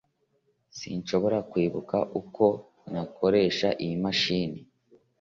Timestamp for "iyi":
3.83-3.95